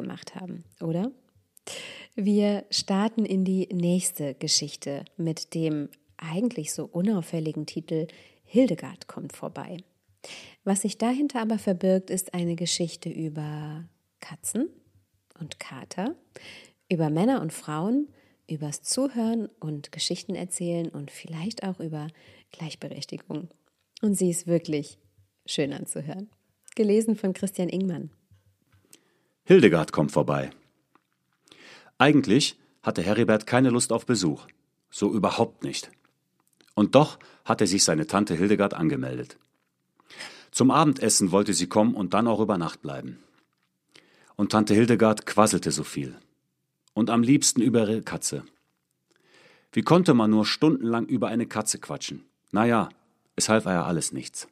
Gemacht 0.00 0.34
haben, 0.34 0.64
oder? 0.80 1.10
Wir 2.14 2.64
starten 2.70 3.24
in 3.24 3.44
die 3.44 3.68
nächste 3.72 4.34
Geschichte 4.34 5.04
mit 5.16 5.54
dem 5.54 5.88
eigentlich 6.16 6.72
so 6.72 6.84
unauffälligen 6.84 7.66
Titel 7.66 8.06
Hildegard 8.44 9.08
kommt 9.08 9.34
vorbei. 9.34 9.78
Was 10.64 10.82
sich 10.82 10.98
dahinter 10.98 11.40
aber 11.42 11.58
verbirgt, 11.58 12.10
ist 12.10 12.34
eine 12.34 12.56
Geschichte 12.56 13.08
über 13.08 13.84
Katzen 14.20 14.68
und 15.38 15.60
Kater, 15.60 16.14
über 16.88 17.10
Männer 17.10 17.40
und 17.40 17.52
Frauen, 17.52 18.08
übers 18.48 18.82
Zuhören 18.82 19.48
und 19.60 19.92
Geschichten 19.92 20.34
erzählen 20.34 20.88
und 20.88 21.10
vielleicht 21.10 21.62
auch 21.62 21.80
über 21.80 22.08
Gleichberechtigung. 22.52 23.48
Und 24.00 24.14
sie 24.14 24.30
ist 24.30 24.46
wirklich 24.46 24.98
schön 25.44 25.72
anzuhören. 25.72 26.30
Gelesen 26.74 27.16
von 27.16 27.32
Christian 27.32 27.68
Ingmann. 27.68 28.10
Hildegard 29.48 29.92
kommt 29.92 30.12
vorbei. 30.12 30.50
Eigentlich 31.96 32.58
hatte 32.82 33.00
Heribert 33.00 33.46
keine 33.46 33.70
Lust 33.70 33.94
auf 33.94 34.04
Besuch. 34.04 34.46
So 34.90 35.10
überhaupt 35.14 35.64
nicht. 35.64 35.90
Und 36.74 36.94
doch 36.94 37.18
hatte 37.46 37.66
sich 37.66 37.82
seine 37.82 38.06
Tante 38.06 38.34
Hildegard 38.34 38.74
angemeldet. 38.74 39.38
Zum 40.50 40.70
Abendessen 40.70 41.32
wollte 41.32 41.54
sie 41.54 41.66
kommen 41.66 41.94
und 41.94 42.12
dann 42.12 42.26
auch 42.26 42.40
über 42.40 42.58
Nacht 42.58 42.82
bleiben. 42.82 43.20
Und 44.36 44.52
Tante 44.52 44.74
Hildegard 44.74 45.24
quasselte 45.24 45.72
so 45.72 45.82
viel. 45.82 46.14
Und 46.92 47.08
am 47.08 47.22
liebsten 47.22 47.62
über 47.62 47.88
ihre 47.88 48.02
Katze. 48.02 48.44
Wie 49.72 49.80
konnte 49.80 50.12
man 50.12 50.28
nur 50.28 50.44
stundenlang 50.44 51.06
über 51.06 51.28
eine 51.28 51.46
Katze 51.46 51.78
quatschen? 51.78 52.26
Naja, 52.50 52.90
es 53.34 53.48
half 53.48 53.64
ja 53.64 53.86
alles 53.86 54.12
nichts. 54.12 54.46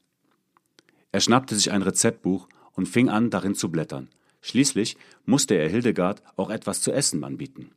Er 1.12 1.20
schnappte 1.20 1.54
sich 1.54 1.70
ein 1.70 1.82
Rezeptbuch 1.82 2.48
und 2.72 2.88
fing 2.88 3.10
an, 3.10 3.28
darin 3.28 3.54
zu 3.54 3.70
blättern. 3.70 4.08
Schließlich 4.46 4.96
musste 5.24 5.56
er 5.56 5.68
Hildegard 5.68 6.22
auch 6.36 6.50
etwas 6.50 6.80
zu 6.80 6.92
essen 6.92 7.24
anbieten. 7.24 7.72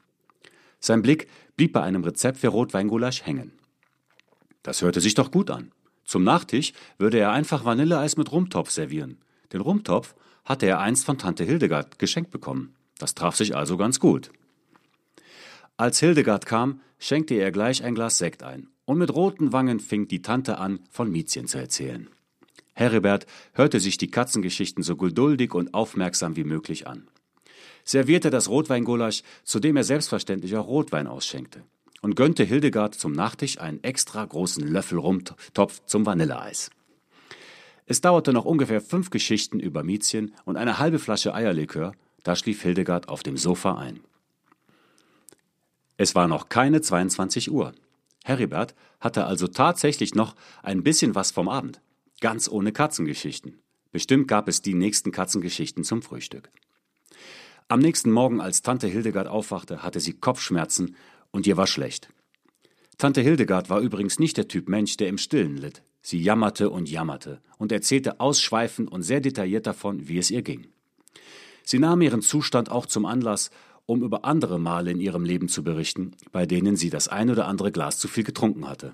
Sein 0.79 1.01
Blick 1.01 1.27
blieb 1.57 1.73
bei 1.73 1.81
einem 1.81 2.03
Rezept 2.03 2.37
für 2.37 2.49
Rotweingulasch 2.49 3.25
hängen. 3.25 3.53
Das 4.61 4.83
hörte 4.83 5.01
sich 5.01 5.15
doch 5.15 5.31
gut 5.31 5.49
an. 5.49 5.71
Zum 6.05 6.23
Nachtisch 6.23 6.73
würde 6.99 7.17
er 7.17 7.31
einfach 7.31 7.65
Vanilleeis 7.65 8.17
mit 8.17 8.31
Rumtopf 8.31 8.69
servieren. 8.69 9.17
Den 9.51 9.61
Rumtopf 9.61 10.13
hatte 10.45 10.67
er 10.67 10.79
einst 10.79 11.05
von 11.05 11.17
Tante 11.17 11.43
Hildegard 11.43 11.97
geschenkt 11.97 12.29
bekommen. 12.29 12.75
Das 12.99 13.15
traf 13.15 13.35
sich 13.35 13.55
also 13.55 13.75
ganz 13.75 13.99
gut. 13.99 14.29
Als 15.75 15.99
Hildegard 15.99 16.45
kam, 16.45 16.81
schenkte 16.99 17.33
er 17.33 17.51
gleich 17.51 17.83
ein 17.83 17.95
Glas 17.95 18.19
Sekt 18.19 18.43
ein, 18.43 18.67
und 18.85 18.99
mit 18.99 19.11
roten 19.11 19.53
Wangen 19.53 19.79
fing 19.79 20.07
die 20.07 20.21
Tante 20.21 20.59
an, 20.59 20.81
von 20.91 21.09
Miezchen 21.09 21.47
zu 21.47 21.57
erzählen. 21.57 22.09
Heribert 22.79 23.25
hörte 23.51 23.81
sich 23.81 23.97
die 23.97 24.09
Katzengeschichten 24.09 24.83
so 24.83 24.95
geduldig 24.95 25.53
und 25.53 25.73
aufmerksam 25.73 26.37
wie 26.37 26.45
möglich 26.45 26.87
an. 26.87 27.09
Servierte 27.83 28.29
das 28.29 28.47
Rotweingulasch, 28.47 29.23
zu 29.43 29.59
dem 29.59 29.75
er 29.75 29.83
selbstverständlich 29.83 30.55
auch 30.55 30.65
Rotwein 30.65 31.05
ausschenkte, 31.05 31.61
und 32.01 32.15
gönnte 32.15 32.45
Hildegard 32.45 32.95
zum 32.95 33.11
Nachtisch 33.11 33.59
einen 33.59 33.83
extra 33.83 34.23
großen 34.23 34.65
Löffel 34.65 34.97
Rumtopf 34.97 35.81
zum 35.87 36.05
Vanilleeis. 36.05 36.69
Es 37.85 37.99
dauerte 37.99 38.31
noch 38.31 38.45
ungefähr 38.45 38.79
fünf 38.79 39.09
Geschichten 39.09 39.59
über 39.59 39.83
Miezchen 39.83 40.33
und 40.45 40.55
eine 40.55 40.79
halbe 40.79 40.99
Flasche 40.99 41.33
Eierlikör, 41.33 41.91
da 42.23 42.37
schlief 42.37 42.61
Hildegard 42.61 43.09
auf 43.09 43.23
dem 43.23 43.35
Sofa 43.35 43.77
ein. 43.77 43.99
Es 45.97 46.15
war 46.15 46.29
noch 46.29 46.47
keine 46.47 46.79
22 46.79 47.51
Uhr. 47.51 47.73
Heribert 48.23 48.73
hatte 49.01 49.25
also 49.25 49.47
tatsächlich 49.47 50.15
noch 50.15 50.33
ein 50.63 50.81
bisschen 50.81 51.13
was 51.13 51.31
vom 51.31 51.49
Abend. 51.49 51.81
Ganz 52.21 52.49
ohne 52.49 52.71
Katzengeschichten. 52.71 53.59
Bestimmt 53.91 54.27
gab 54.27 54.47
es 54.47 54.61
die 54.61 54.73
nächsten 54.73 55.11
Katzengeschichten 55.11 55.83
zum 55.83 56.01
Frühstück. 56.01 56.49
Am 57.67 57.79
nächsten 57.79 58.11
Morgen, 58.11 58.41
als 58.41 58.61
Tante 58.61 58.87
Hildegard 58.87 59.27
aufwachte, 59.27 59.83
hatte 59.83 59.99
sie 59.99 60.13
Kopfschmerzen 60.13 60.95
und 61.31 61.47
ihr 61.47 61.55
war 61.55 61.67
schlecht. 61.67 62.09
Tante 62.97 63.21
Hildegard 63.21 63.69
war 63.69 63.79
übrigens 63.79 64.19
nicht 64.19 64.37
der 64.37 64.47
Typ 64.47 64.67
Mensch, 64.67 64.97
der 64.97 65.07
im 65.07 65.17
Stillen 65.17 65.55
litt. 65.55 65.83
Sie 66.01 66.21
jammerte 66.21 66.69
und 66.69 66.89
jammerte 66.89 67.41
und 67.57 67.71
erzählte 67.71 68.19
ausschweifend 68.19 68.91
und 68.91 69.03
sehr 69.03 69.21
detailliert 69.21 69.67
davon, 69.67 70.07
wie 70.07 70.17
es 70.17 70.31
ihr 70.31 70.41
ging. 70.41 70.67
Sie 71.63 71.79
nahm 71.79 72.01
ihren 72.01 72.21
Zustand 72.21 72.71
auch 72.71 72.85
zum 72.85 73.05
Anlass, 73.05 73.51
um 73.85 74.03
über 74.03 74.25
andere 74.25 74.59
Male 74.59 74.91
in 74.91 74.99
ihrem 74.99 75.23
Leben 75.23 75.47
zu 75.47 75.63
berichten, 75.63 76.11
bei 76.31 76.45
denen 76.45 76.75
sie 76.75 76.89
das 76.89 77.07
ein 77.07 77.29
oder 77.29 77.47
andere 77.47 77.71
Glas 77.71 77.97
zu 77.97 78.07
viel 78.07 78.23
getrunken 78.23 78.67
hatte. 78.67 78.93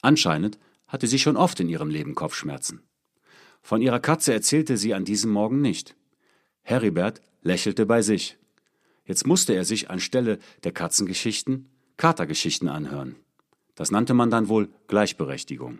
Anscheinend 0.00 0.58
hatte 0.92 1.06
sie 1.06 1.18
schon 1.18 1.38
oft 1.38 1.58
in 1.58 1.70
ihrem 1.70 1.88
Leben 1.88 2.14
Kopfschmerzen. 2.14 2.82
Von 3.62 3.80
ihrer 3.80 3.98
Katze 3.98 4.34
erzählte 4.34 4.76
sie 4.76 4.92
an 4.92 5.06
diesem 5.06 5.30
Morgen 5.30 5.62
nicht. 5.62 5.96
Heribert 6.60 7.22
lächelte 7.40 7.86
bei 7.86 8.02
sich. 8.02 8.36
Jetzt 9.06 9.26
musste 9.26 9.54
er 9.54 9.64
sich 9.64 9.88
anstelle 9.88 10.38
der 10.64 10.72
Katzengeschichten 10.72 11.70
Katergeschichten 11.96 12.68
anhören. 12.68 13.16
Das 13.74 13.90
nannte 13.90 14.12
man 14.12 14.30
dann 14.30 14.48
wohl 14.48 14.68
Gleichberechtigung. 14.86 15.78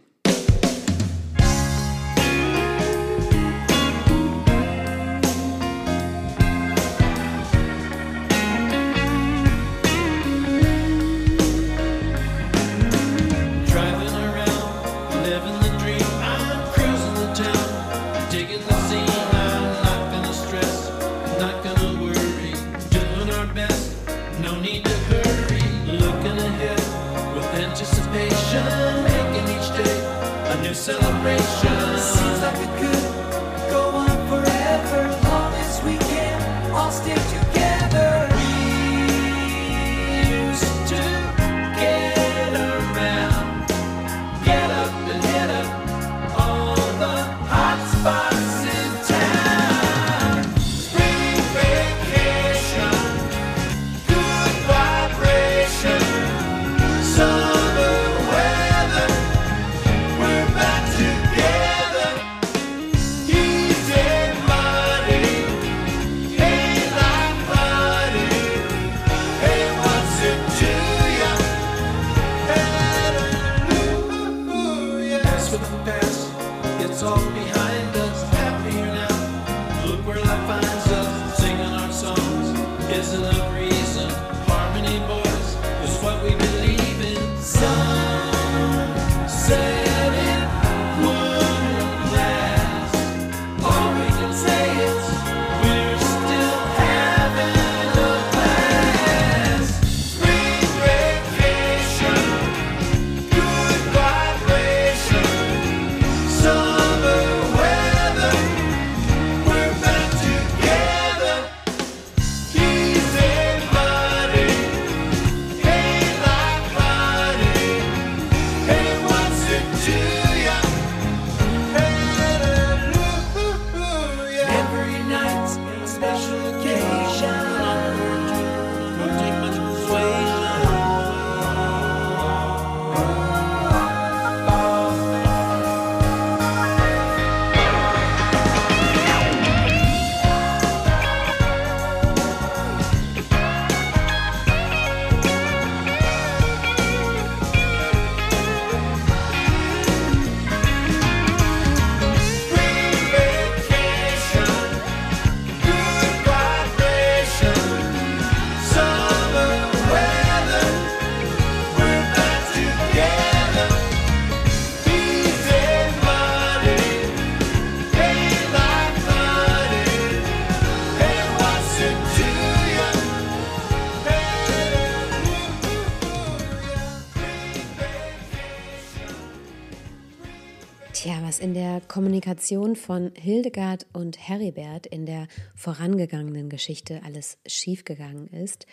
Tja, 181.03 181.21
was 181.25 181.41
in 181.41 181.53
der 181.53 181.81
Kommunikation 181.81 182.77
von 182.77 183.11
Hildegard 183.17 183.87
und 183.93 184.17
Heribert 184.21 184.87
in 184.87 185.05
der 185.05 185.27
vorangegangenen 185.57 186.49
Geschichte 186.49 187.01
alles 187.05 187.39
schiefgegangen 187.45 188.29
ist, 188.29 188.69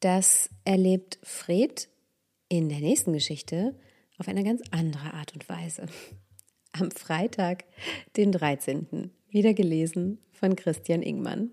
das 0.00 0.50
erlebt 0.66 1.18
Fred 1.22 1.88
in 2.50 2.68
der 2.68 2.80
nächsten 2.80 3.14
Geschichte 3.14 3.74
auf 4.18 4.28
eine 4.28 4.44
ganz 4.44 4.60
andere 4.72 5.14
Art 5.14 5.32
und 5.32 5.48
Weise. 5.48 5.86
Am 6.72 6.90
Freitag, 6.90 7.64
den 8.18 8.30
13. 8.30 9.10
Wieder 9.30 9.54
gelesen 9.54 10.18
von 10.32 10.56
Christian 10.56 11.00
Ingmann. 11.00 11.52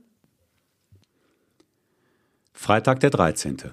Freitag 2.52 3.00
der 3.00 3.12
13. 3.12 3.71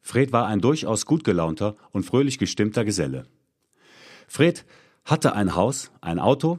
Fred 0.00 0.30
war 0.30 0.46
ein 0.46 0.60
durchaus 0.60 1.06
gut 1.06 1.24
gelaunter 1.24 1.76
und 1.90 2.04
fröhlich 2.04 2.38
gestimmter 2.38 2.84
Geselle. 2.84 3.26
Fred 4.28 4.64
hatte 5.04 5.34
ein 5.34 5.54
Haus, 5.54 5.90
ein 6.00 6.18
Auto, 6.18 6.58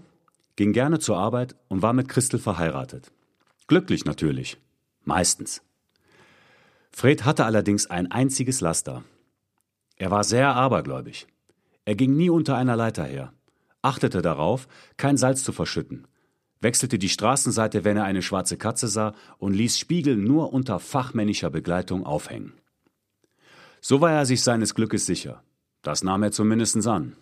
ging 0.55 0.73
gerne 0.73 0.99
zur 0.99 1.17
Arbeit 1.17 1.55
und 1.67 1.81
war 1.81 1.93
mit 1.93 2.07
Christel 2.07 2.39
verheiratet. 2.39 3.11
Glücklich 3.67 4.05
natürlich. 4.05 4.57
Meistens. 5.03 5.61
Fred 6.91 7.25
hatte 7.25 7.45
allerdings 7.45 7.87
ein 7.87 8.11
einziges 8.11 8.61
Laster. 8.61 9.03
Er 9.97 10.11
war 10.11 10.23
sehr 10.23 10.55
abergläubig. 10.55 11.27
Er 11.85 11.95
ging 11.95 12.15
nie 12.15 12.29
unter 12.29 12.57
einer 12.57 12.75
Leiter 12.75 13.03
her, 13.03 13.33
achtete 13.81 14.21
darauf, 14.21 14.67
kein 14.97 15.17
Salz 15.17 15.43
zu 15.43 15.51
verschütten, 15.51 16.07
wechselte 16.59 16.97
die 16.97 17.09
Straßenseite, 17.09 17.83
wenn 17.83 17.97
er 17.97 18.05
eine 18.05 18.23
schwarze 18.23 18.57
Katze 18.57 18.87
sah, 18.87 19.13
und 19.37 19.53
ließ 19.53 19.77
Spiegel 19.77 20.15
nur 20.15 20.51
unter 20.51 20.79
fachmännischer 20.79 21.49
Begleitung 21.49 22.05
aufhängen. 22.05 22.53
So 23.81 24.01
war 24.01 24.11
er 24.11 24.25
sich 24.25 24.41
seines 24.41 24.73
Glückes 24.73 25.05
sicher. 25.05 25.43
Das 25.83 26.03
nahm 26.03 26.23
er 26.23 26.31
zumindest 26.31 26.87
an. 26.87 27.15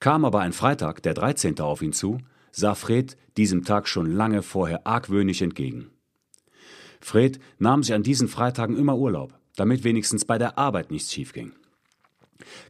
Kam 0.00 0.24
aber 0.24 0.40
ein 0.40 0.52
Freitag, 0.52 1.02
der 1.02 1.14
13. 1.14 1.60
auf 1.60 1.82
ihn 1.82 1.92
zu, 1.92 2.18
sah 2.52 2.74
Fred 2.74 3.16
diesem 3.36 3.64
Tag 3.64 3.88
schon 3.88 4.10
lange 4.10 4.42
vorher 4.42 4.86
argwöhnisch 4.86 5.42
entgegen. 5.42 5.90
Fred 7.00 7.38
nahm 7.58 7.82
sich 7.82 7.94
an 7.94 8.02
diesen 8.02 8.28
Freitagen 8.28 8.76
immer 8.76 8.96
Urlaub, 8.96 9.34
damit 9.56 9.84
wenigstens 9.84 10.24
bei 10.24 10.38
der 10.38 10.58
Arbeit 10.58 10.90
nichts 10.90 11.12
schiefging. 11.12 11.52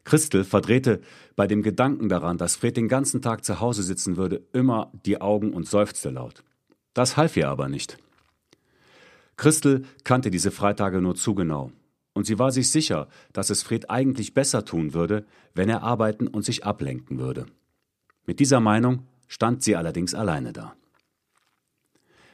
Christel 0.03 0.43
verdrehte 0.43 1.01
bei 1.35 1.47
dem 1.47 1.61
Gedanken 1.61 2.09
daran, 2.09 2.37
dass 2.37 2.55
Fred 2.55 2.77
den 2.77 2.87
ganzen 2.87 3.21
Tag 3.21 3.43
zu 3.43 3.59
Hause 3.59 3.83
sitzen 3.83 4.17
würde, 4.17 4.41
immer 4.53 4.91
die 5.05 5.19
Augen 5.21 5.53
und 5.53 5.67
seufzte 5.67 6.09
laut. 6.09 6.43
Das 6.93 7.17
half 7.17 7.35
ihr 7.37 7.49
aber 7.49 7.67
nicht. 7.67 7.97
Christel 9.35 9.85
kannte 10.03 10.31
diese 10.31 10.51
Freitage 10.51 11.01
nur 11.01 11.15
zu 11.15 11.35
genau, 11.35 11.71
und 12.17 12.25
sie 12.25 12.39
war 12.39 12.51
sich 12.51 12.71
sicher, 12.71 13.07
dass 13.31 13.51
es 13.51 13.61
Fred 13.61 13.91
eigentlich 13.91 14.33
besser 14.33 14.65
tun 14.65 14.95
würde, 14.95 15.23
wenn 15.53 15.69
er 15.69 15.83
arbeiten 15.83 16.25
und 16.25 16.43
sich 16.43 16.65
ablenken 16.65 17.19
würde. 17.19 17.45
Mit 18.25 18.39
dieser 18.39 18.59
Meinung 18.59 19.05
stand 19.27 19.61
sie 19.61 19.75
allerdings 19.75 20.15
alleine 20.15 20.51
da. 20.51 20.75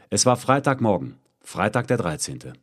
Es 0.09 0.25
war 0.25 0.37
Freitagmorgen, 0.37 1.17
Freitag 1.41 1.87
der 1.87 1.97
13. 1.97 2.53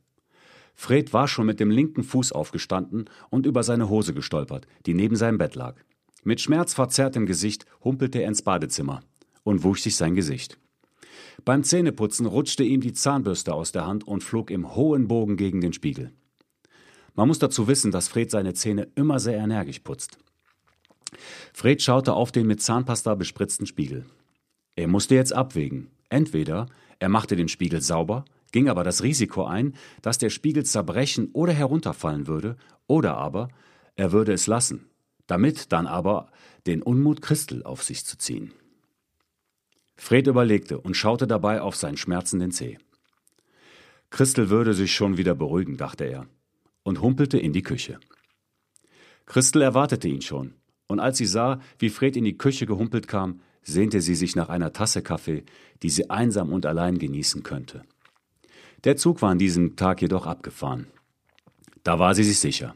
Fred 0.75 1.13
war 1.13 1.29
schon 1.29 1.45
mit 1.45 1.61
dem 1.61 1.71
linken 1.71 2.05
Fuß 2.05 2.33
aufgestanden 2.33 3.11
und 3.29 3.45
über 3.45 3.65
seine 3.65 3.91
Hose 3.91 4.15
gestolpert, 4.15 4.67
die 4.87 4.95
neben 4.95 5.15
seinem 5.15 5.37
Bett 5.37 5.57
lag. 5.57 5.77
Mit 6.25 6.41
schmerzverzerrtem 6.41 7.27
Gesicht 7.27 7.67
humpelte 7.85 8.21
er 8.21 8.29
ins 8.29 8.41
Badezimmer 8.41 9.03
und 9.43 9.63
wusch 9.63 9.83
sich 9.83 9.97
sein 9.97 10.15
Gesicht. 10.15 10.59
Beim 11.45 11.65
Zähneputzen 11.65 12.25
rutschte 12.25 12.65
ihm 12.65 12.81
die 12.81 12.95
Zahnbürste 12.95 13.53
aus 13.53 13.73
der 13.73 13.87
Hand 13.87 14.09
und 14.09 14.25
flog 14.25 14.51
im 14.51 14.75
hohen 14.75 15.07
Bogen 15.07 15.37
gegen 15.37 15.61
den 15.61 15.75
Spiegel. 15.75 16.13
Man 17.15 17.29
muss 17.29 17.39
dazu 17.39 17.69
wissen, 17.69 17.91
dass 17.91 18.09
Fred 18.09 18.31
seine 18.31 18.55
Zähne 18.55 18.89
immer 18.95 19.19
sehr 19.19 19.39
energisch 19.39 19.81
putzt. 19.81 20.19
Fred 21.53 21.83
schaute 21.83 22.15
auf 22.15 22.33
den 22.33 22.47
mit 22.47 22.63
Zahnpasta 22.63 23.15
bespritzten 23.15 23.67
Spiegel. 23.67 24.07
Er 24.77 24.89
musste 24.89 25.15
jetzt 25.15 25.33
abwägen. 25.33 25.91
Entweder 26.09 26.67
er 26.99 27.09
machte 27.09 27.37
den 27.37 27.49
Spiegel 27.49 27.81
sauber, 27.81 28.25
ging 28.53 28.69
aber 28.69 28.85
das 28.85 29.03
Risiko 29.03 29.45
ein, 29.45 29.75
dass 30.03 30.19
der 30.19 30.31
Spiegel 30.31 30.65
zerbrechen 30.65 31.31
oder 31.33 31.53
herunterfallen 31.53 32.27
würde, 32.27 32.57
oder 32.87 33.17
aber 33.17 33.49
er 33.97 34.13
würde 34.13 34.33
es 34.33 34.47
lassen, 34.47 34.91
damit 35.27 35.73
dann 35.73 35.87
aber 35.87 36.31
den 36.67 36.83
Unmut 36.83 37.23
Christel 37.23 37.63
auf 37.63 37.83
sich 37.83 38.05
zu 38.05 38.19
ziehen. 38.19 38.53
Fred 39.97 40.27
überlegte 40.27 40.81
und 40.81 40.97
schaute 40.97 41.27
dabei 41.27 41.61
auf 41.61 41.77
seinen 41.77 41.97
schmerzenden 41.97 42.51
Zeh. 42.51 42.79
Christel 44.09 44.51
würde 44.51 44.75
sich 44.75 44.95
schon 44.95 45.19
wieder 45.19 45.35
beruhigen, 45.35 45.77
dachte 45.77 46.05
er, 46.05 46.27
und 46.83 47.01
humpelte 47.01 47.39
in 47.39 47.53
die 47.53 47.63
Küche. 47.63 48.01
Christel 49.27 49.63
erwartete 49.63 50.09
ihn 50.09 50.23
schon, 50.23 50.55
und 50.87 51.01
als 51.01 51.19
sie 51.19 51.27
sah, 51.27 51.61
wie 51.79 51.91
Fred 51.91 52.17
in 52.17 52.25
die 52.25 52.37
Küche 52.37 52.67
gehumpelt 52.67 53.07
kam, 53.07 53.41
sehnte 53.63 54.01
sie 54.01 54.15
sich 54.15 54.35
nach 54.37 54.49
einer 54.49 54.73
Tasse 54.73 55.03
Kaffee, 55.03 55.45
die 55.83 55.91
sie 55.91 56.11
einsam 56.11 56.53
und 56.53 56.67
allein 56.67 56.99
genießen 56.99 57.43
könnte. 57.43 57.85
Der 58.85 58.97
Zug 58.97 59.23
war 59.23 59.31
an 59.31 59.39
diesem 59.39 59.77
Tag 59.77 60.03
jedoch 60.03 60.27
abgefahren. 60.27 60.87
Da 61.85 61.99
war 61.99 62.15
sie 62.15 62.25
sich 62.25 62.39
sicher. 62.39 62.75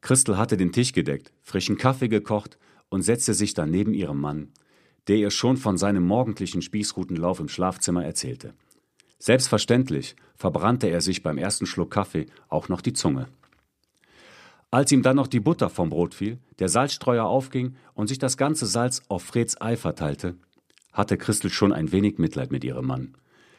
Christel 0.00 0.36
hatte 0.38 0.56
den 0.56 0.72
Tisch 0.72 0.92
gedeckt, 0.92 1.32
frischen 1.42 1.76
Kaffee 1.76 2.08
gekocht 2.08 2.58
und 2.88 3.02
setzte 3.02 3.34
sich 3.34 3.54
dann 3.54 3.70
neben 3.70 3.94
ihrem 3.94 4.20
Mann, 4.20 4.52
der 5.08 5.16
ihr 5.16 5.30
schon 5.30 5.56
von 5.56 5.78
seinem 5.78 6.06
morgendlichen 6.06 6.62
Spießrutenlauf 6.62 7.40
im 7.40 7.48
Schlafzimmer 7.48 8.04
erzählte. 8.04 8.54
Selbstverständlich 9.18 10.16
verbrannte 10.34 10.88
er 10.88 11.00
sich 11.00 11.22
beim 11.22 11.38
ersten 11.38 11.66
Schluck 11.66 11.90
Kaffee 11.90 12.26
auch 12.48 12.68
noch 12.68 12.80
die 12.80 12.92
Zunge. 12.92 13.28
Als 14.70 14.92
ihm 14.92 15.02
dann 15.02 15.16
noch 15.16 15.28
die 15.28 15.40
Butter 15.40 15.70
vom 15.70 15.90
Brot 15.90 16.14
fiel, 16.14 16.38
der 16.58 16.68
Salzstreuer 16.68 17.24
aufging 17.24 17.76
und 17.94 18.08
sich 18.08 18.18
das 18.18 18.36
ganze 18.36 18.66
Salz 18.66 19.02
auf 19.08 19.22
Freds 19.22 19.60
Ei 19.60 19.76
verteilte, 19.76 20.36
hatte 20.92 21.16
Christel 21.16 21.50
schon 21.50 21.72
ein 21.72 21.92
wenig 21.92 22.18
Mitleid 22.18 22.50
mit 22.50 22.64
ihrem 22.64 22.86
Mann, 22.86 23.16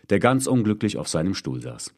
der 0.09 0.19
ganz 0.19 0.47
unglücklich 0.47 0.97
auf 0.97 1.07
seinem 1.07 1.33
Stuhl 1.33 1.61
saß. 1.61 1.93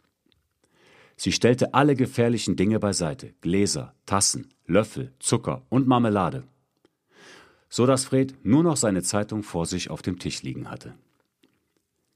Sie 1.18 1.34
stellte 1.34 1.74
alle 1.74 1.96
gefährlichen 1.96 2.56
Dinge 2.56 2.80
beiseite, 2.80 3.34
Gläser, 3.42 3.94
Tassen, 4.06 4.48
Löffel, 4.66 5.12
Zucker 5.20 5.64
und 5.68 5.86
Marmelade, 5.86 6.44
so 7.68 7.86
dass 7.86 8.06
Fred 8.06 8.34
nur 8.46 8.64
noch 8.64 8.78
seine 8.78 9.04
Zeitung 9.04 9.44
vor 9.44 9.66
sich 9.66 9.90
auf 9.90 10.02
dem 10.02 10.18
Tisch 10.18 10.44
liegen 10.44 10.72
hatte. 10.72 10.94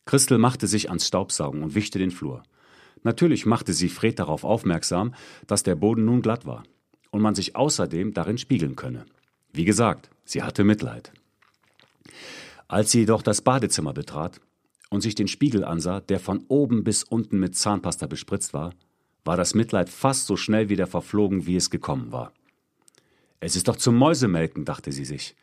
Christel 0.05 0.37
machte 0.37 0.67
sich 0.67 0.89
ans 0.89 1.07
Staubsaugen 1.07 1.63
und 1.63 1.75
wischte 1.75 1.99
den 1.99 2.11
Flur. 2.11 2.43
Natürlich 3.03 3.45
machte 3.45 3.73
sie 3.73 3.89
Fred 3.89 4.19
darauf 4.19 4.43
aufmerksam, 4.43 5.13
dass 5.47 5.63
der 5.63 5.75
Boden 5.75 6.05
nun 6.05 6.21
glatt 6.21 6.45
war 6.45 6.63
und 7.11 7.21
man 7.21 7.35
sich 7.35 7.55
außerdem 7.55 8.13
darin 8.13 8.37
spiegeln 8.37 8.75
könne. 8.75 9.05
Wie 9.51 9.65
gesagt, 9.65 10.09
sie 10.25 10.41
hatte 10.41 10.63
Mitleid. 10.63 11.11
Als 12.67 12.91
sie 12.91 13.01
jedoch 13.01 13.21
das 13.21 13.41
Badezimmer 13.41 13.93
betrat 13.93 14.39
und 14.89 15.01
sich 15.01 15.15
den 15.15 15.27
Spiegel 15.27 15.63
ansah, 15.63 15.99
der 15.99 16.19
von 16.19 16.45
oben 16.47 16.83
bis 16.83 17.03
unten 17.03 17.39
mit 17.39 17.55
Zahnpasta 17.55 18.07
bespritzt 18.07 18.53
war, 18.53 18.73
war 19.25 19.37
das 19.37 19.53
Mitleid 19.53 19.89
fast 19.89 20.25
so 20.25 20.35
schnell 20.35 20.69
wieder 20.69 20.87
verflogen, 20.87 21.45
wie 21.45 21.55
es 21.55 21.69
gekommen 21.69 22.11
war. 22.11 22.33
Es 23.39 23.55
ist 23.55 23.67
doch 23.67 23.75
zum 23.75 23.95
Mäusemelken, 23.95 24.65
dachte 24.65 24.91
sie 24.91 25.05
sich, 25.05 25.35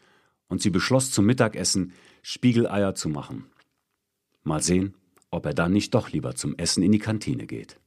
und 0.49 0.63
sie 0.63 0.71
beschloss 0.71 1.11
zum 1.11 1.27
Mittagessen 1.27 1.93
Spiegeleier 2.23 2.95
zu 2.95 3.09
machen. 3.09 3.50
Mal 4.43 4.63
sehen, 4.63 4.95
ob 5.31 5.47
er 5.47 5.55
dann 5.55 5.73
nicht 5.73 5.95
doch 5.95 6.11
lieber 6.11 6.35
zum 6.35 6.57
Essen 6.57 6.83
in 6.83 6.93
die 6.93 6.99
Kantine 6.99 7.47
geht. 7.47 7.79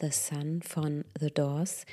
The 0.00 0.10
Sun 0.10 0.62
von 0.62 1.04
The 1.18 1.30
Doors 1.30 1.84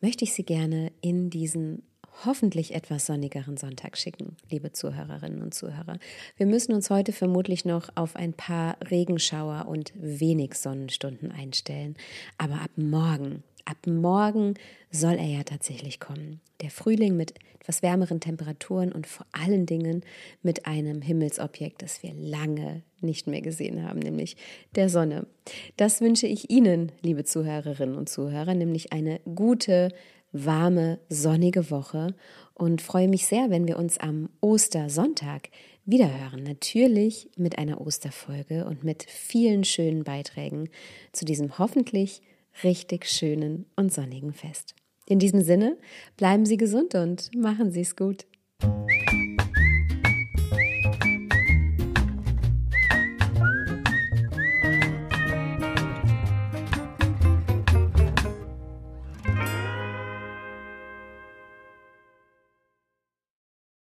möchte 0.00 0.24
ich 0.24 0.32
Sie 0.32 0.44
gerne 0.44 0.92
in 1.00 1.30
diesen 1.30 1.82
hoffentlich 2.24 2.74
etwas 2.74 3.06
sonnigeren 3.06 3.56
Sonntag 3.56 3.96
schicken, 3.96 4.36
liebe 4.50 4.72
Zuhörerinnen 4.72 5.42
und 5.42 5.54
Zuhörer. 5.54 5.98
Wir 6.36 6.46
müssen 6.46 6.72
uns 6.72 6.90
heute 6.90 7.12
vermutlich 7.12 7.64
noch 7.64 7.88
auf 7.94 8.16
ein 8.16 8.32
paar 8.32 8.76
Regenschauer 8.90 9.66
und 9.68 9.92
wenig 9.94 10.54
Sonnenstunden 10.54 11.30
einstellen. 11.30 11.96
Aber 12.36 12.60
ab 12.60 12.70
morgen, 12.76 13.44
ab 13.68 13.86
morgen 13.86 14.54
soll 14.90 15.14
er 15.14 15.26
ja 15.26 15.42
tatsächlich 15.42 16.00
kommen. 16.00 16.40
Der 16.62 16.70
Frühling 16.70 17.16
mit 17.16 17.34
etwas 17.60 17.82
wärmeren 17.82 18.20
Temperaturen 18.20 18.92
und 18.92 19.06
vor 19.06 19.26
allen 19.32 19.66
Dingen 19.66 20.02
mit 20.42 20.66
einem 20.66 21.02
Himmelsobjekt, 21.02 21.82
das 21.82 22.02
wir 22.02 22.14
lange 22.14 22.82
nicht 23.00 23.26
mehr 23.26 23.42
gesehen 23.42 23.86
haben, 23.86 23.98
nämlich 23.98 24.36
der 24.74 24.88
Sonne. 24.88 25.26
Das 25.76 26.00
wünsche 26.00 26.26
ich 26.26 26.50
Ihnen, 26.50 26.92
liebe 27.02 27.24
Zuhörerinnen 27.24 27.96
und 27.96 28.08
Zuhörer, 28.08 28.54
nämlich 28.54 28.92
eine 28.92 29.20
gute, 29.34 29.90
warme, 30.32 30.98
sonnige 31.08 31.70
Woche 31.70 32.14
und 32.54 32.82
freue 32.82 33.08
mich 33.08 33.26
sehr, 33.26 33.50
wenn 33.50 33.68
wir 33.68 33.78
uns 33.78 33.98
am 33.98 34.30
Ostersonntag 34.40 35.50
wiederhören. 35.84 36.42
Natürlich 36.42 37.30
mit 37.36 37.58
einer 37.58 37.80
Osterfolge 37.80 38.64
und 38.64 38.84
mit 38.84 39.04
vielen 39.04 39.64
schönen 39.64 40.04
Beiträgen 40.04 40.68
zu 41.12 41.24
diesem 41.24 41.58
hoffentlich 41.58 42.22
richtig 42.64 43.06
schönen 43.06 43.66
und 43.76 43.92
sonnigen 43.92 44.32
Fest. 44.32 44.74
In 45.06 45.18
diesem 45.18 45.42
Sinne, 45.42 45.78
bleiben 46.16 46.44
Sie 46.44 46.56
gesund 46.56 46.94
und 46.94 47.34
machen 47.34 47.72
Sie 47.72 47.80
es 47.80 47.96
gut. 47.96 48.26